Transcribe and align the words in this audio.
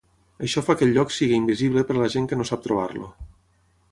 Això 0.45 0.61
fa 0.67 0.75
que 0.79 0.85
el 0.87 0.93
lloc 0.95 1.13
sigui 1.17 1.37
invisible 1.41 1.85
per 1.91 1.97
a 1.97 1.99
la 2.05 2.09
gent 2.15 2.27
que 2.31 2.39
no 2.39 2.49
sap 2.53 2.63
trobar-lo. 2.67 3.13